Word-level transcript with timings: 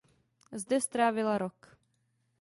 Zde 0.51 0.81
strávila 0.81 1.37
rok. 1.37 1.77